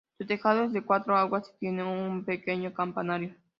Su 0.17 0.25
tejado 0.25 0.63
es 0.63 0.73
de 0.73 0.81
cuatro 0.83 1.15
aguas 1.15 1.47
y 1.47 1.59
tiene 1.59 1.83
un 1.83 2.25
pequeño 2.25 2.73
campanario. 2.73 3.35